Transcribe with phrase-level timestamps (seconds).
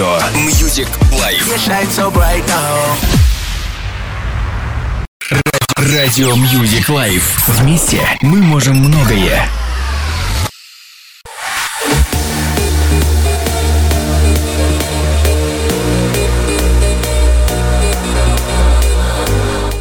[0.00, 0.16] радио
[0.48, 1.44] Music Life.
[5.76, 7.22] Радио Music Life.
[7.48, 9.46] Вместе мы можем многое.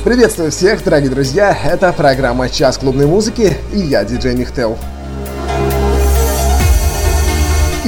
[0.03, 1.57] Приветствую всех, дорогие друзья!
[1.63, 4.77] Это программа «Час клубной музыки» и я, диджей Михтел.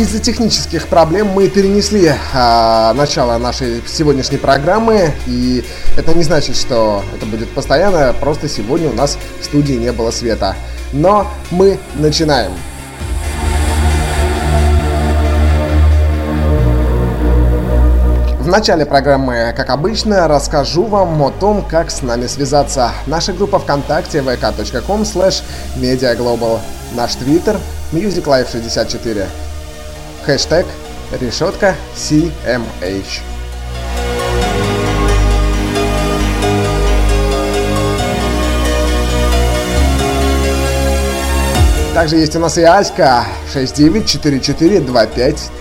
[0.02, 5.64] Из-за технических проблем мы перенесли а, начало нашей сегодняшней программы, и
[5.96, 10.10] это не значит, что это будет постоянно, просто сегодня у нас в студии не было
[10.10, 10.56] света.
[10.92, 12.52] Но мы начинаем.
[18.40, 22.92] В начале программы, как обычно, расскажу вам о том, как с нами связаться.
[23.06, 25.44] Наша группа ВКонтакте vk.com slash
[25.76, 26.60] mediaglobal.
[26.96, 27.60] Наш твиттер
[27.92, 29.28] musiclife64
[30.26, 30.66] хэштег
[31.20, 33.22] решетка CMH.
[41.94, 45.52] Также есть у нас и Аська 694425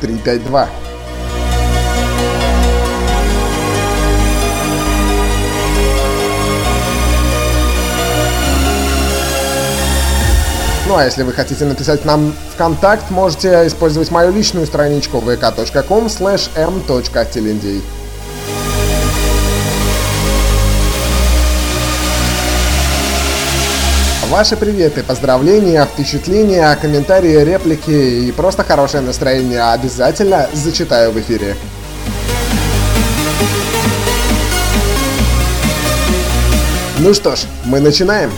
[10.91, 16.07] Ну а если вы хотите написать нам в контакт, можете использовать мою личную страничку vk.com
[16.07, 17.81] slash m.телендей.
[24.31, 31.55] Ваши приветы, поздравления, впечатления, комментарии, реплики и просто хорошее настроение обязательно зачитаю в эфире.
[36.99, 38.33] Ну что ж, мы начинаем.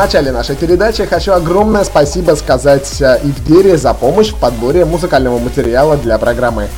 [0.00, 5.98] Начале нашей передачи хочу огромное спасибо сказать э, Ивдере за помощь в подборе музыкального материала
[5.98, 6.68] для программы.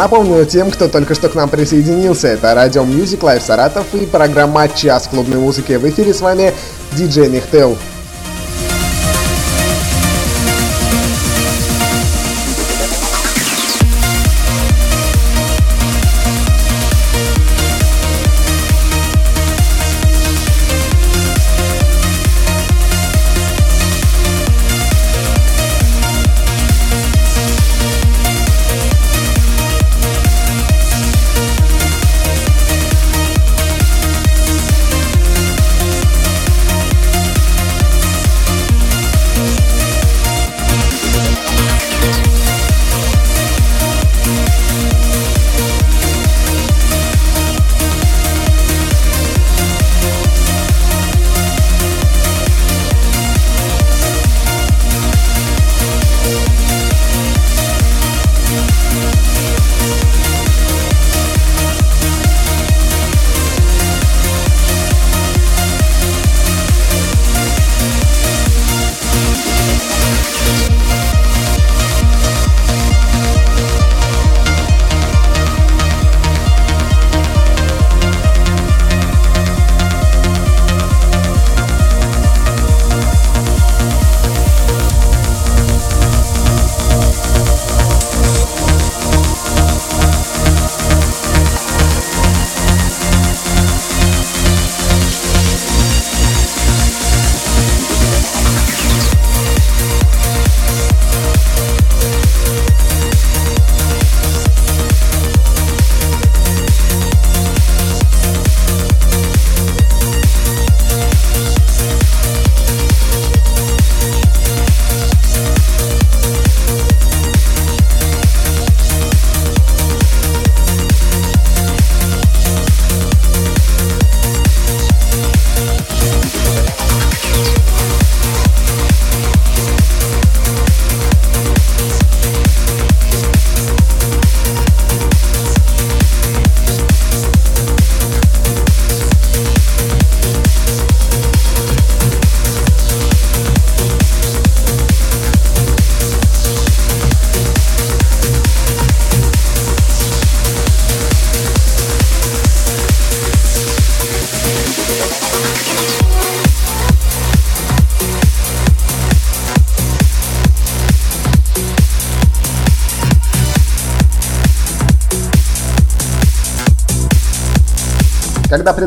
[0.00, 4.66] Напомню тем, кто только что к нам присоединился, это радио Music Live Саратов и программа
[4.66, 5.74] «Час клубной музыки».
[5.74, 6.54] В эфире с вами
[6.92, 7.76] диджей Михтел.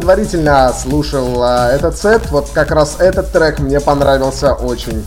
[0.04, 5.02] Предварительно слушал а, этот сет, вот как раз этот трек мне понравился очень.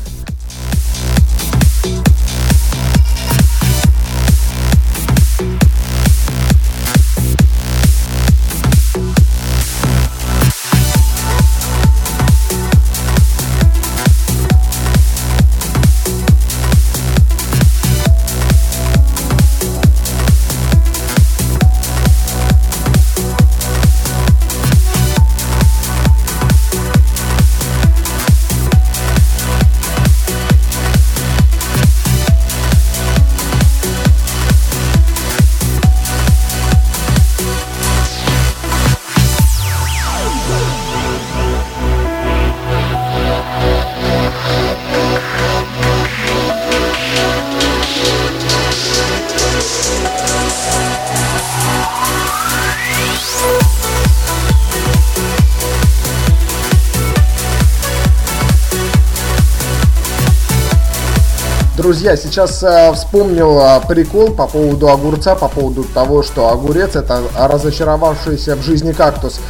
[62.06, 67.20] Друзья, сейчас э, вспомнил э, прикол по поводу огурца, по поводу того, что огурец это
[67.36, 69.40] разочаровавшийся в жизни кактус.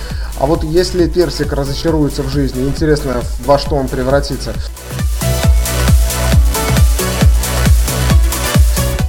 [0.40, 4.54] А вот если персик разочаруется в жизни, интересно, во что он превратится.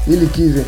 [0.08, 0.66] Или киви.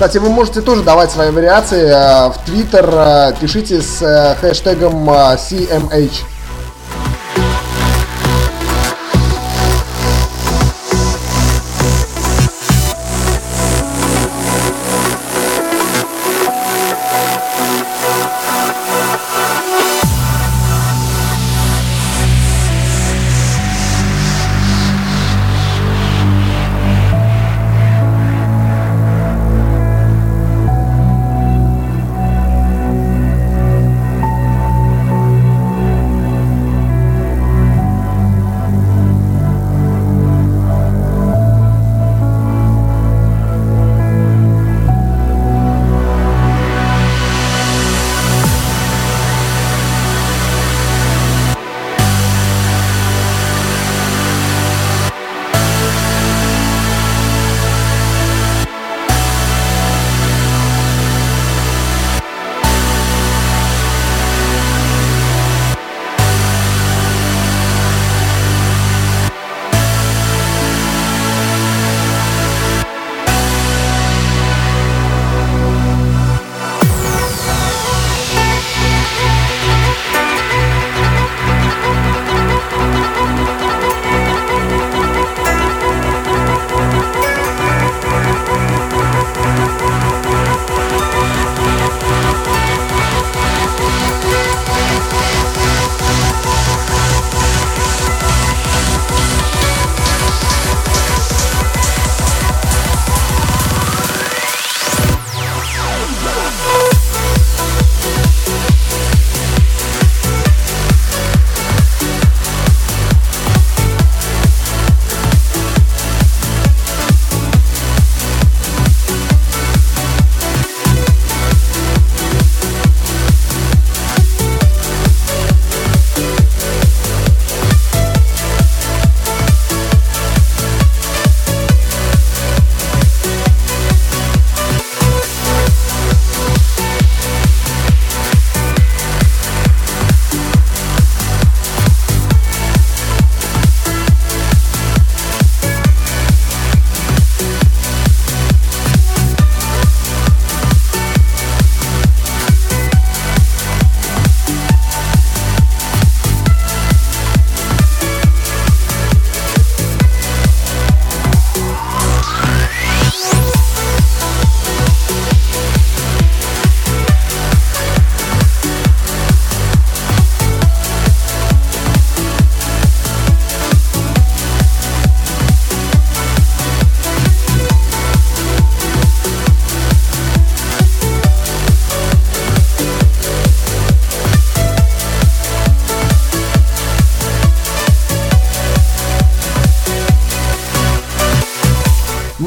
[0.00, 2.88] Кстати, вы можете тоже давать свои вариации э, в Твиттер.
[2.90, 6.29] Э, пишите с э, хэштегом CMH.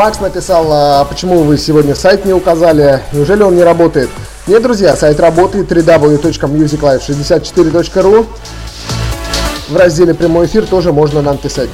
[0.03, 4.09] Макс написал, а почему вы сегодня сайт не указали, неужели он не работает?
[4.47, 8.25] Нет, друзья, сайт работает www.musiclife64.ru
[9.69, 11.69] В разделе «Прямой эфир» тоже можно нам писать.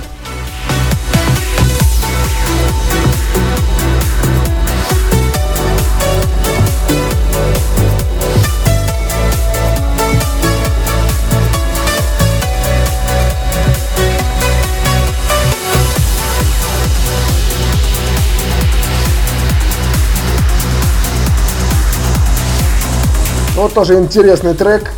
[23.80, 24.92] Тоже интересный трек.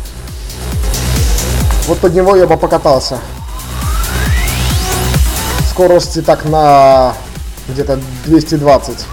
[1.86, 3.16] Вот под него я бы покатался.
[5.70, 7.14] Скорости так на
[7.68, 9.06] где-то 220.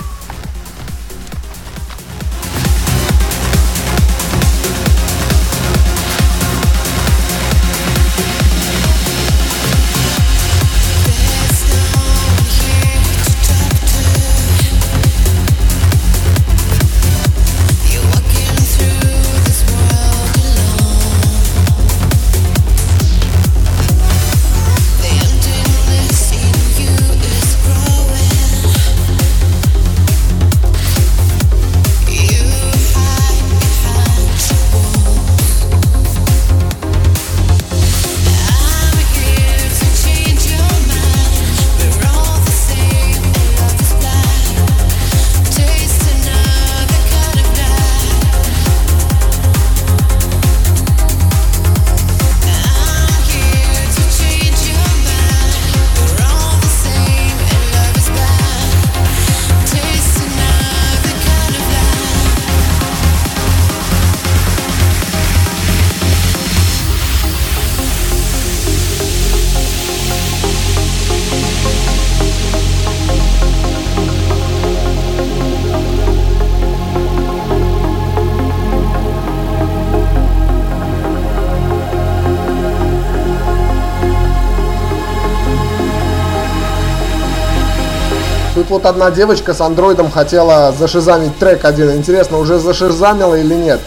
[88.80, 91.92] Вот одна девочка с андроидом хотела зашизамить трек один.
[91.92, 93.82] Интересно, уже зашизамила или нет?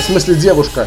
[0.00, 0.86] В смысле девушка.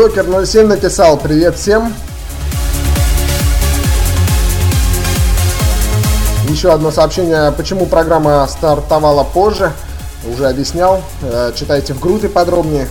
[0.00, 1.92] Докер 07 написал привет всем.
[6.48, 9.72] Еще одно сообщение, почему программа стартовала позже.
[10.26, 11.02] Уже объяснял.
[11.20, 12.88] Э, читайте в группе подробнее.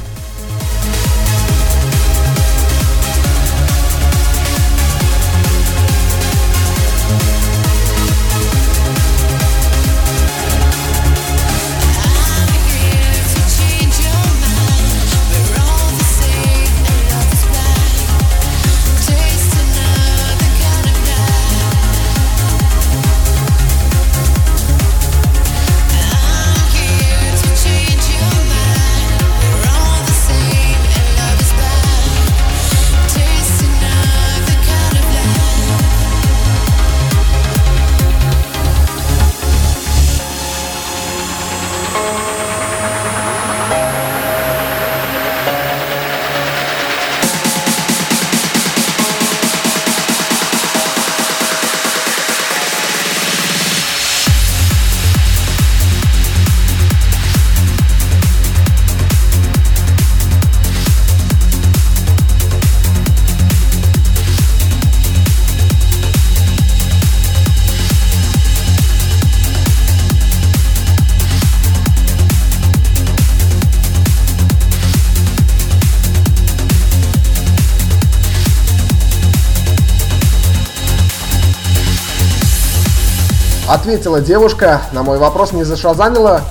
[83.69, 86.41] Ответила девушка на мой вопрос, не зашазанила.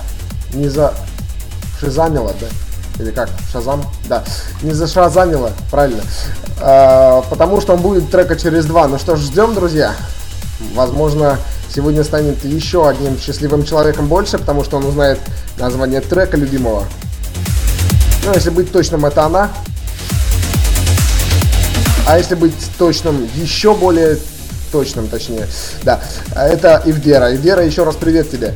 [0.54, 0.94] не за
[1.81, 2.46] шизамила, да?
[3.02, 3.28] Или как?
[3.52, 3.85] Шазам?
[4.09, 4.22] Да.
[4.62, 6.02] Не за шазамила, правильно.
[6.61, 8.87] А, потому что он будет трека через два.
[8.87, 9.94] Ну что ж, ждем, друзья.
[10.74, 11.38] Возможно,
[11.74, 15.18] сегодня станет еще одним счастливым человеком больше, потому что он узнает
[15.59, 16.85] название трека любимого.
[18.24, 19.50] Ну, если быть точным, это она.
[22.07, 24.18] А если быть точным, еще более
[24.70, 25.46] точным, точнее,
[25.83, 26.00] да,
[26.35, 27.35] это Ивдера.
[27.35, 28.54] Ивдера, еще раз привет тебе.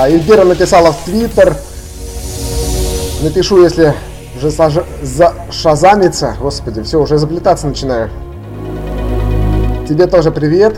[0.00, 1.56] А Эльвира написала в Твиттер.
[3.20, 3.96] Напишу, если
[4.36, 4.74] уже саж...
[5.02, 6.36] зашазамится.
[6.38, 8.08] Господи, все, уже заплетаться начинаю.
[9.88, 10.76] Тебе тоже привет.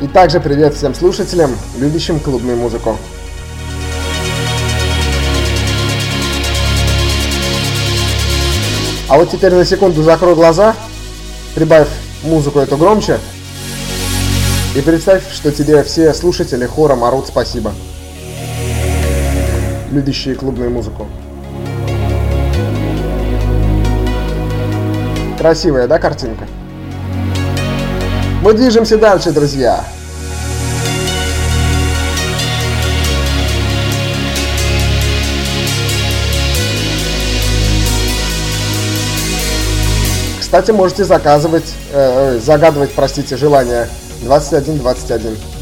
[0.00, 2.96] И также привет всем слушателям, любящим клубную музыку.
[9.10, 10.74] А вот теперь на секунду закрой глаза,
[11.54, 11.88] прибавь
[12.22, 13.18] музыку эту громче.
[14.76, 17.72] И представь, что тебе все слушатели хором орут спасибо.
[19.90, 21.06] Любящие клубную музыку.
[25.38, 26.46] Красивая, да, картинка?
[28.42, 29.82] Мы движемся дальше, друзья.
[40.38, 43.88] Кстати, можете заказывать, э, загадывать, простите, желание
[44.24, 45.55] 21-21.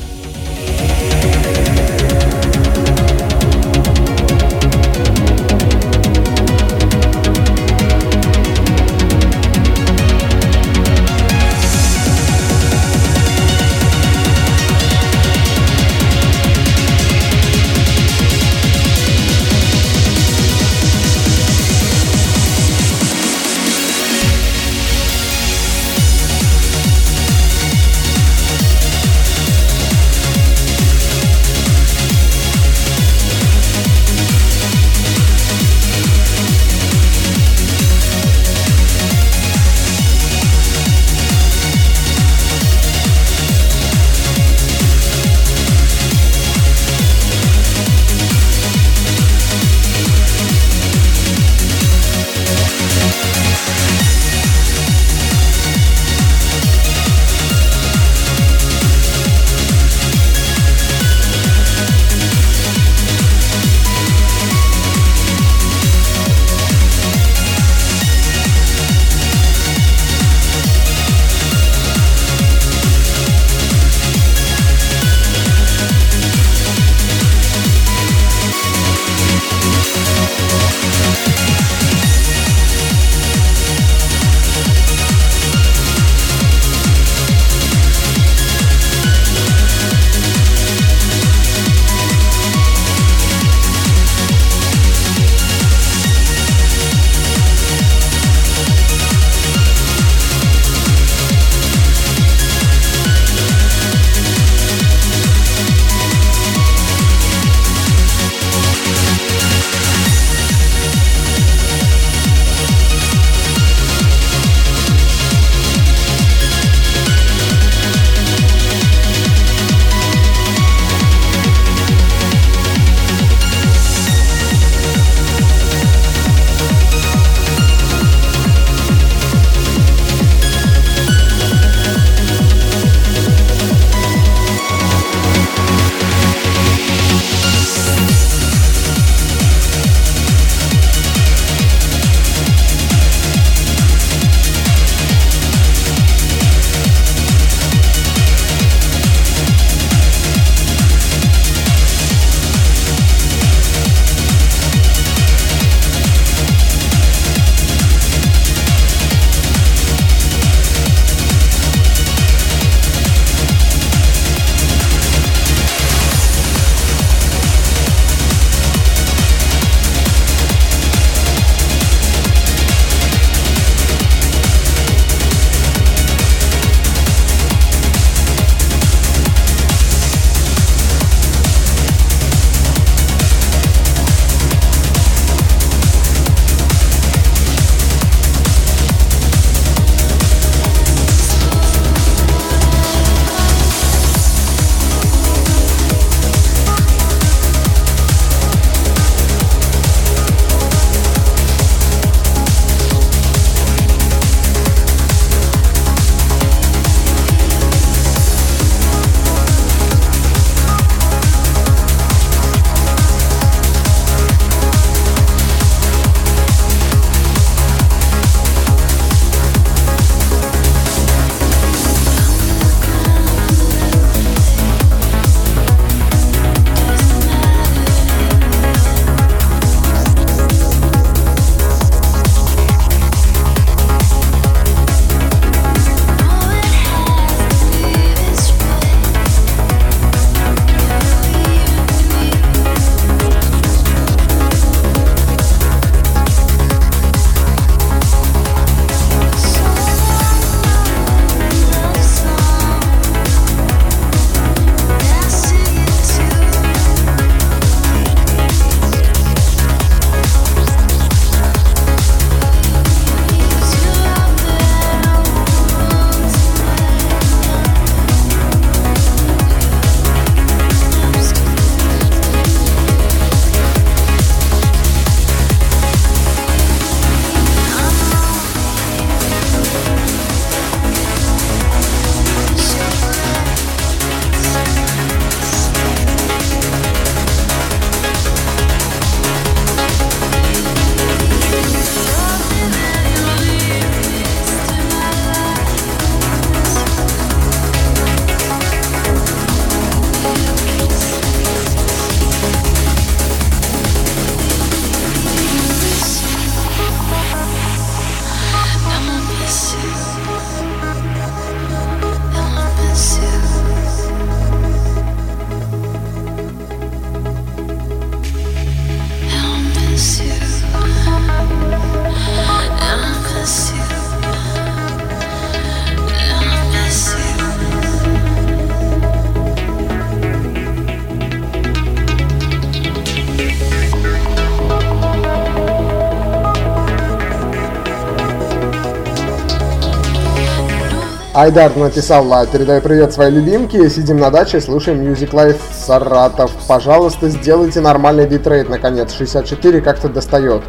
[341.45, 346.51] Айдар написал, передаю привет своей любимке, сидим на даче, слушаем Music Life Саратов.
[346.67, 350.63] Пожалуйста, сделайте нормальный битрейт, наконец, 64 как-то достает.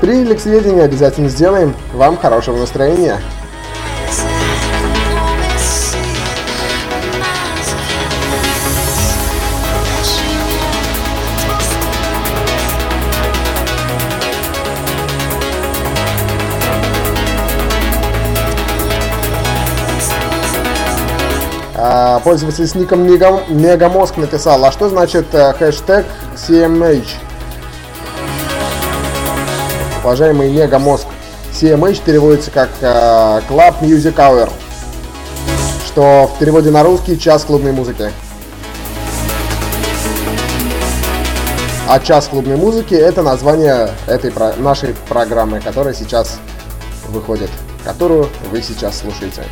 [0.00, 1.72] Приняли к сведению, обязательно сделаем.
[1.92, 3.20] Вам хорошего настроения.
[22.28, 26.04] Пользователь с ником Мегамозг написал, а что значит э, хэштег
[26.36, 27.06] CMH?
[30.04, 31.06] Уважаемый Мегамозг,
[31.54, 34.50] CMH переводится как uh, Club Music Hour,
[35.86, 38.12] что в переводе на русский час клубной музыки.
[41.88, 46.40] А час клубной музыки это название этой нашей программы, которая сейчас
[47.08, 47.48] выходит,
[47.84, 49.44] которую вы сейчас слушаете.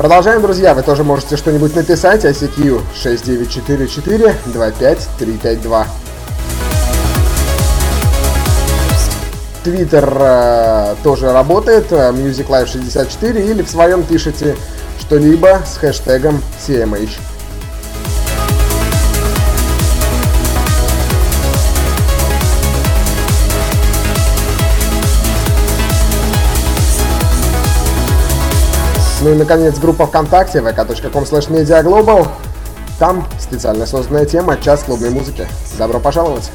[0.00, 0.72] Продолжаем, друзья.
[0.72, 2.24] Вы тоже можете что-нибудь написать.
[2.24, 5.86] ICQ 6944 25352.
[9.62, 14.56] Твиттер э, тоже работает, э, Music Live 64, или в своем пишите
[15.00, 17.18] что-либо с хэштегом CMH.
[29.22, 32.28] Ну и, наконец, группа ВКонтакте vk.com slash mediaglobal.
[32.98, 35.46] Там специально созданная тема «Час клубной музыки».
[35.78, 36.50] Добро пожаловать!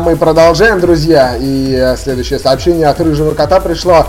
[0.00, 1.36] Мы продолжаем, друзья.
[1.40, 4.06] И следующее сообщение от Рыжего Кота пришло.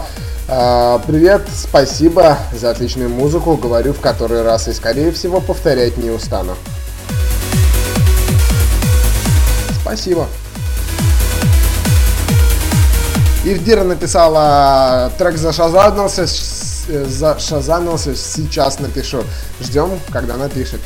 [0.49, 3.55] А, привет, спасибо за отличную музыку.
[3.55, 6.55] Говорю в который раз и, скорее всего, повторять не устану.
[9.81, 10.27] Спасибо.
[13.45, 16.25] Ивдира написала, трек зашазанился,
[16.87, 19.23] зашазанился, сейчас напишу.
[19.61, 20.81] Ждем, когда напишет.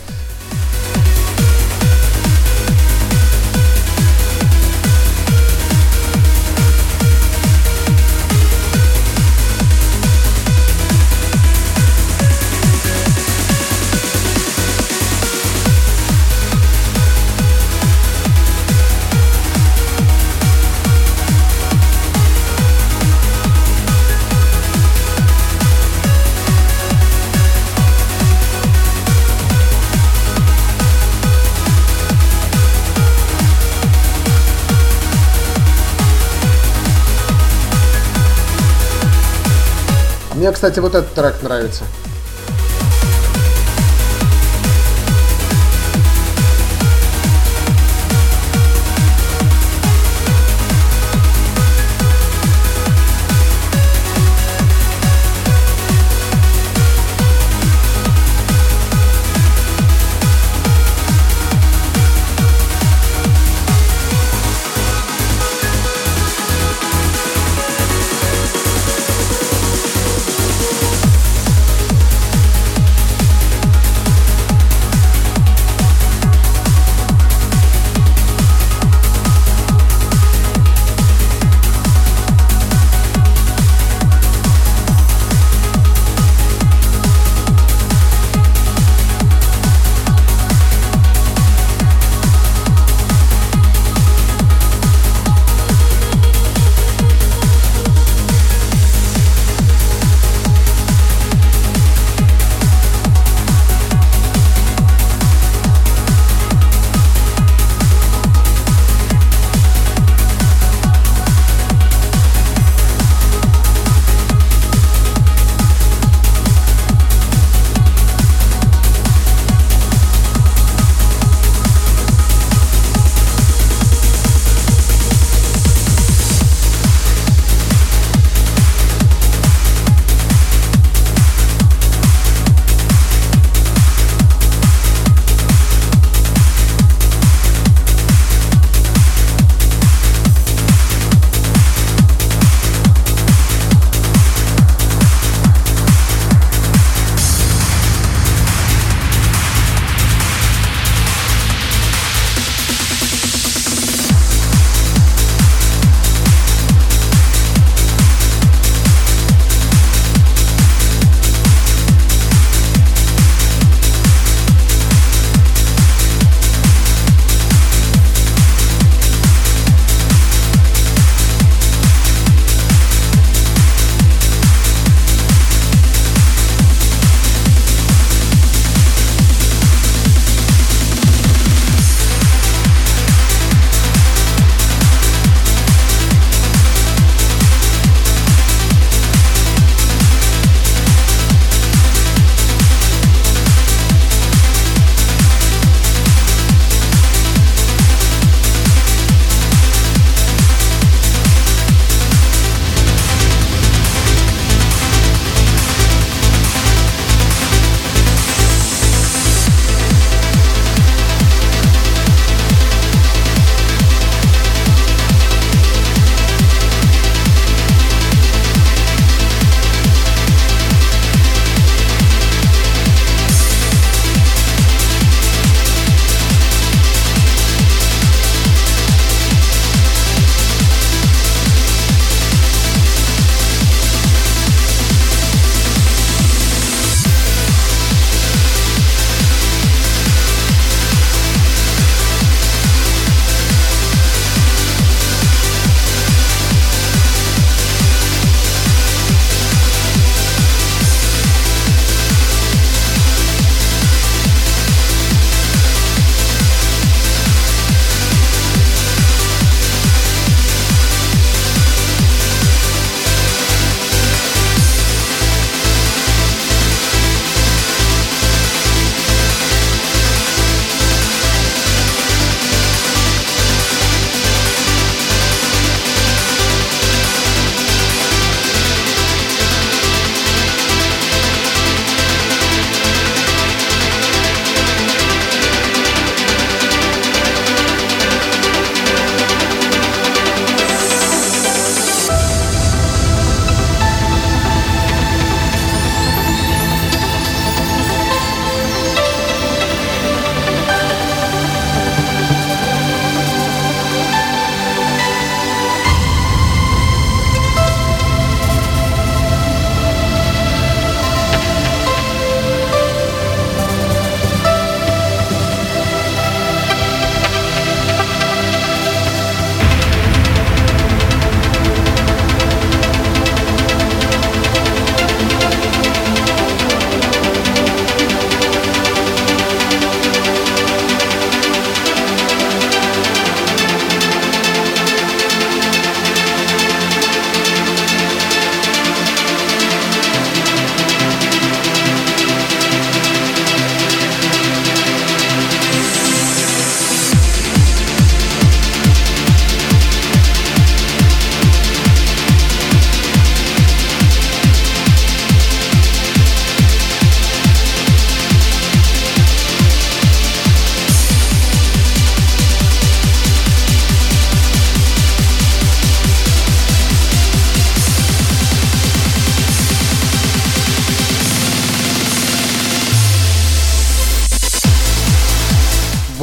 [40.62, 41.86] Кстати, вот этот трек нравится.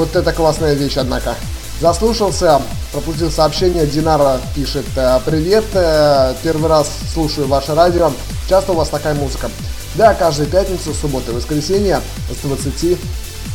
[0.08, 1.34] Вот это классная вещь, однако.
[1.82, 3.86] Заслушался, пропустил сообщение.
[3.86, 8.10] Динара пишет э, «Привет, э, первый раз слушаю ваше радио.
[8.48, 9.50] Часто у вас такая музыка?»
[9.96, 12.00] Да, каждую пятницу, субботу и воскресенье
[12.30, 12.98] с 20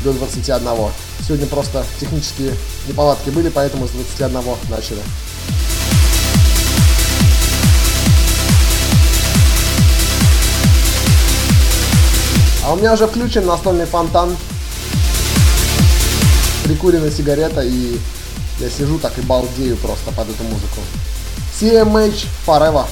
[0.04, 0.62] до 21.
[1.26, 2.54] Сегодня просто технические
[2.88, 5.00] неполадки были, поэтому с 21 начали.
[12.64, 14.38] А у меня уже включен настольный фонтан
[16.64, 17.98] прикуренная сигарета, и
[18.60, 20.80] я сижу так и балдею просто под эту музыку.
[21.60, 22.86] CMH Forever.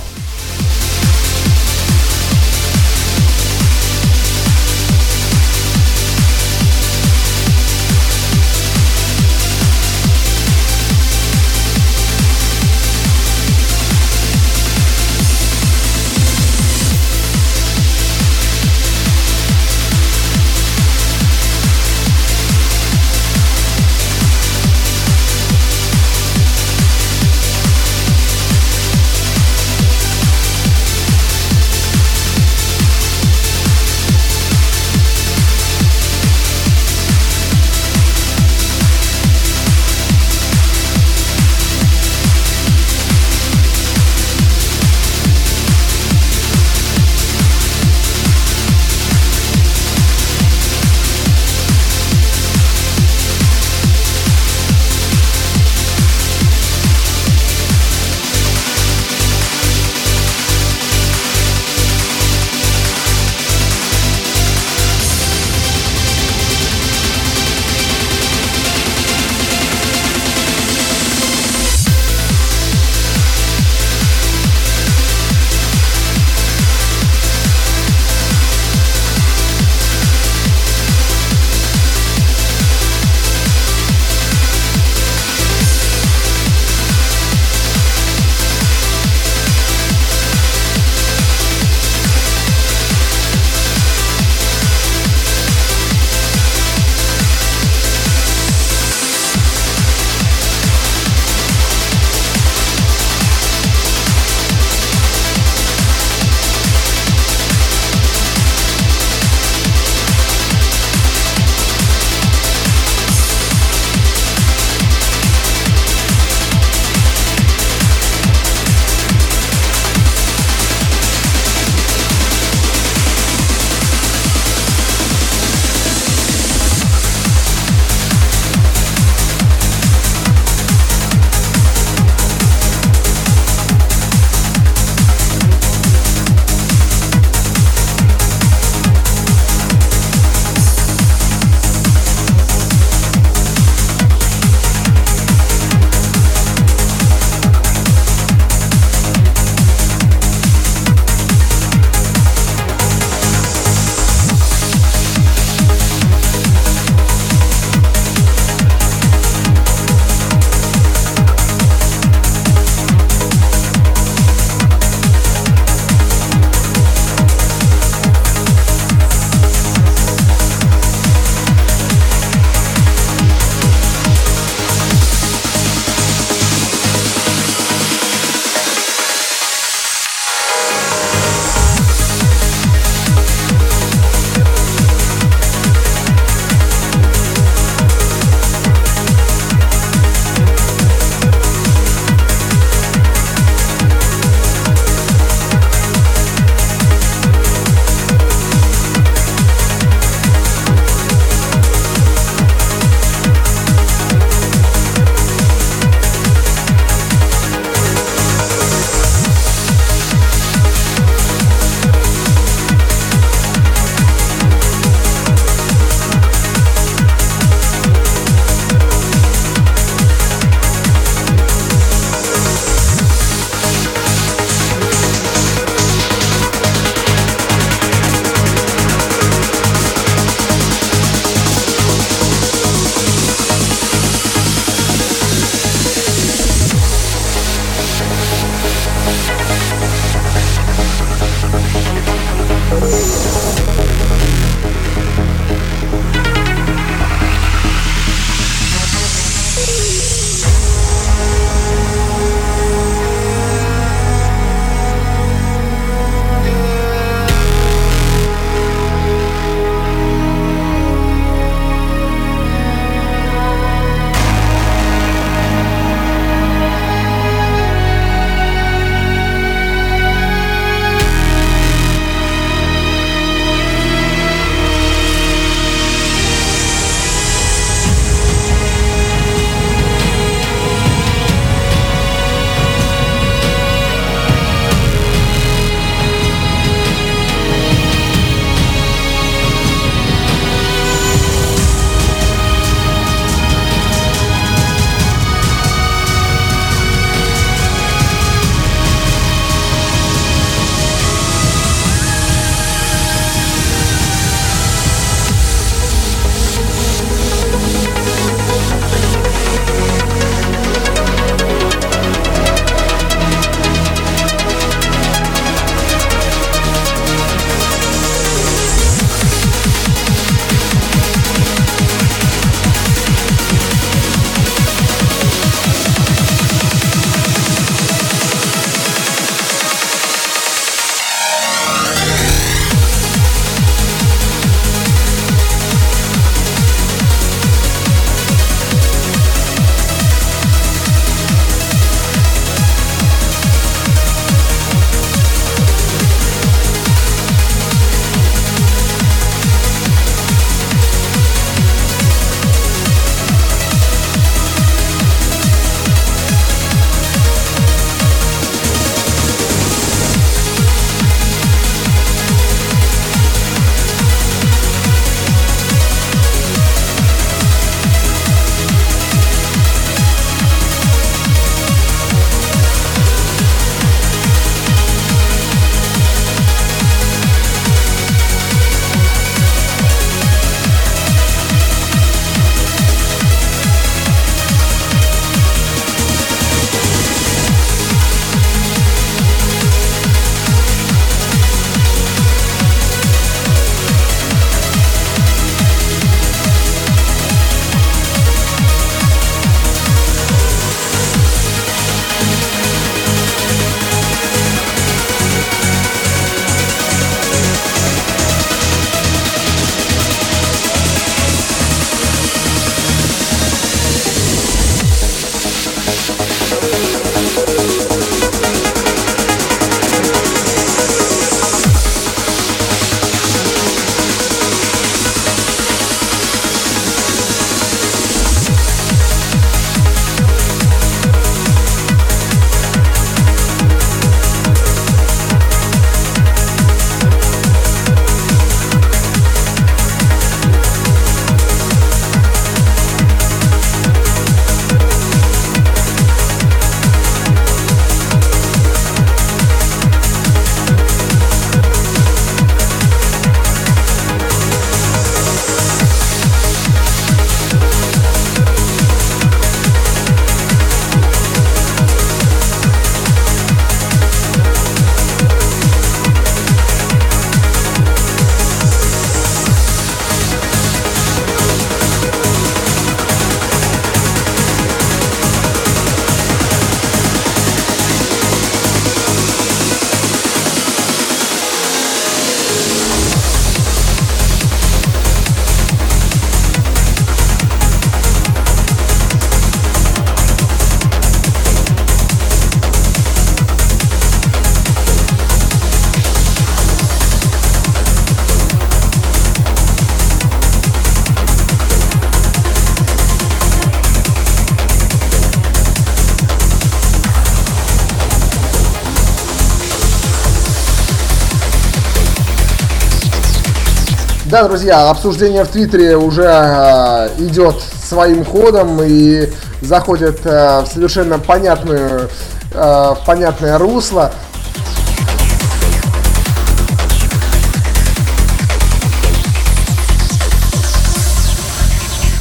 [514.31, 519.29] Да, друзья, обсуждение в Твиттере уже э, идет своим ходом и
[519.59, 522.09] заходит э, в совершенно понятную,
[522.53, 524.13] э, понятное русло.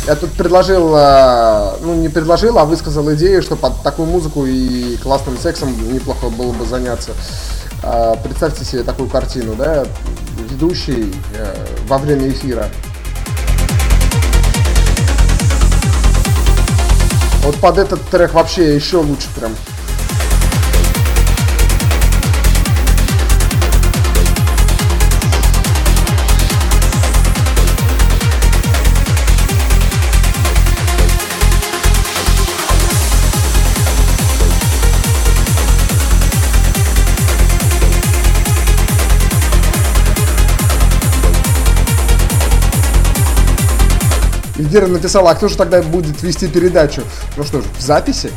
[0.09, 0.89] Я тут предложил,
[1.83, 6.51] ну не предложил, а высказал идею, что под такую музыку и классным сексом неплохо было
[6.51, 7.13] бы заняться.
[7.83, 9.85] Э, представьте себе такую картину, да,
[10.51, 12.69] ведущий э, во время эфира.
[17.43, 19.53] Вот под этот трек вообще еще лучше прям.
[44.69, 47.03] Гера написала, а кто же тогда будет вести передачу?
[47.37, 48.31] Ну что ж, в записи?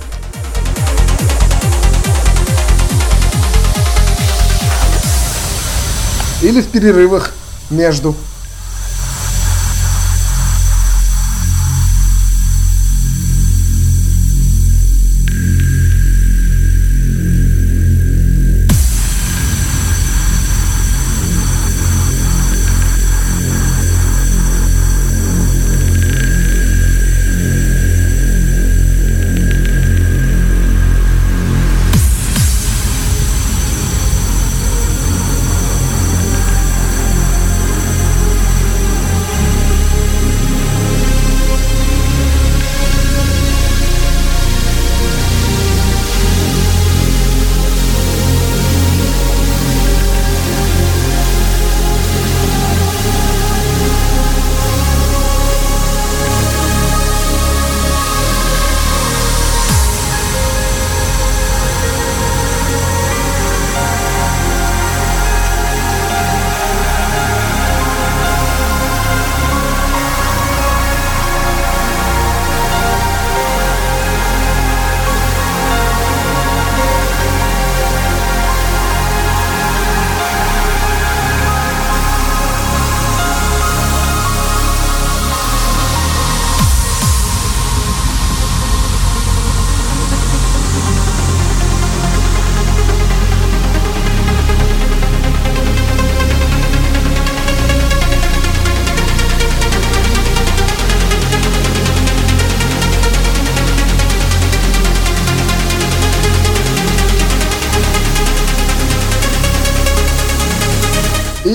[6.42, 7.34] Или в перерывах
[7.70, 8.16] между.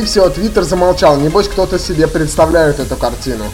[0.09, 1.21] Все, Твиттер замолчал.
[1.21, 3.45] Небось, кто-то себе представляет эту картину.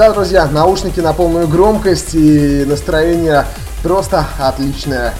[0.00, 3.44] Да, друзья, наушники на полную громкость и настроение
[3.82, 5.12] просто отличное.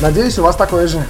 [0.00, 1.04] Надеюсь, у вас такое же.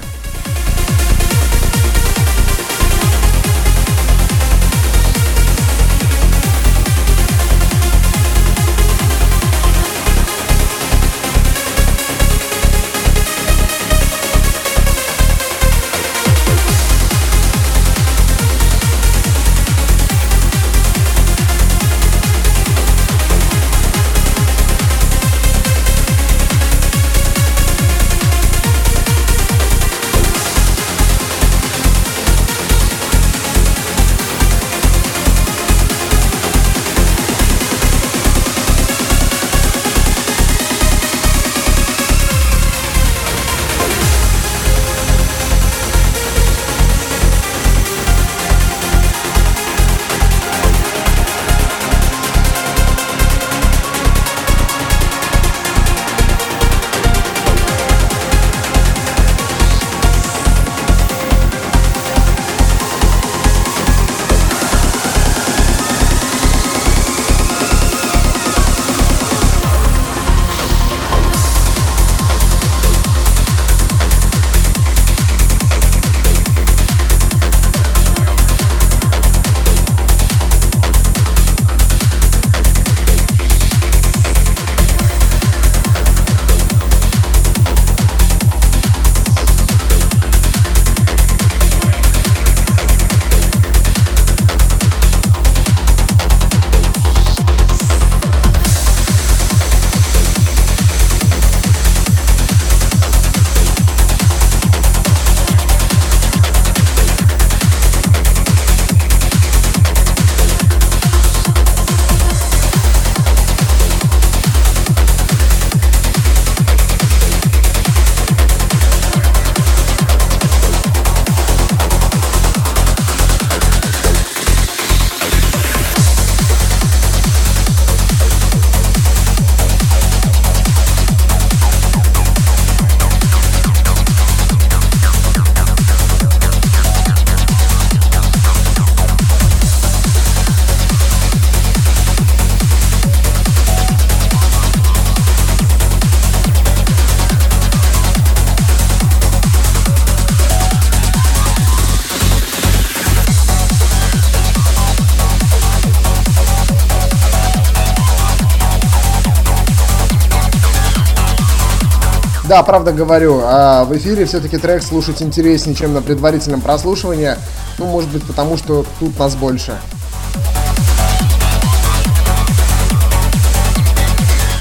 [162.47, 167.35] Да, правда говорю, а в эфире все-таки трек слушать интереснее, чем на предварительном прослушивании.
[167.77, 169.77] Ну, может быть, потому что тут нас больше.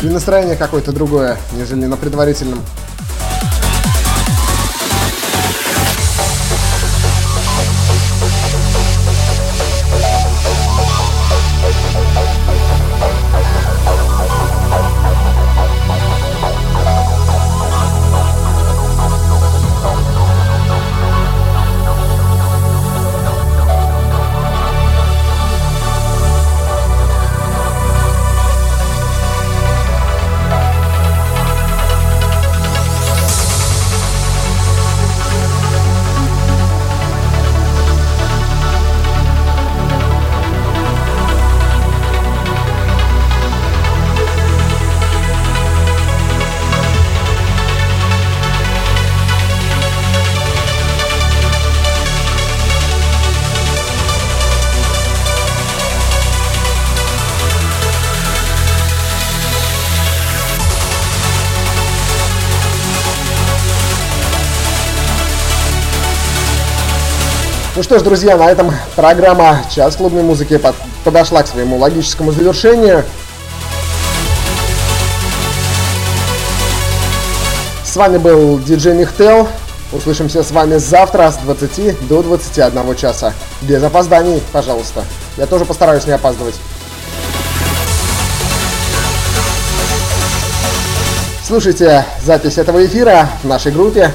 [0.03, 2.61] И настроение какое-то другое, нежели на предварительном.
[67.76, 70.74] Ну что ж, друзья, на этом программа «Час клубной музыки» под,
[71.04, 73.04] подошла к своему логическому завершению.
[77.84, 79.46] С вами был диджей Михтел.
[79.92, 83.34] Услышимся с вами завтра с 20 до 21 часа.
[83.60, 85.04] Без опозданий, пожалуйста.
[85.36, 86.54] Я тоже постараюсь не опаздывать.
[91.46, 94.12] Слушайте запись этого эфира в нашей группе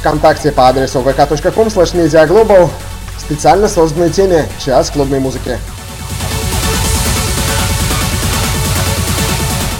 [0.00, 1.94] ВКонтакте по адресу vk.com slash
[3.24, 5.58] специально созданной теме «Час клубной музыки».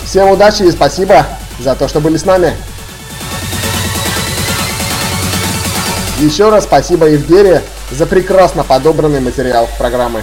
[0.07, 1.27] Всем удачи и спасибо
[1.59, 2.55] за то, что были с нами.
[6.21, 10.23] Еще раз спасибо Евгерии за прекрасно подобранный материал программы.